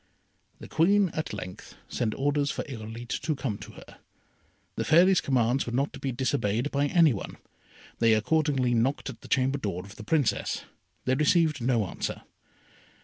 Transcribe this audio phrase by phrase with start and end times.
[0.59, 3.99] The Queen at length sent orders for Irolite to come to her.
[4.75, 7.37] The Fairy's commands were not to be disobeyed by any one.
[7.99, 10.63] They accordingly knocked at the chamber door of the Princess.
[11.05, 12.23] They received no answer.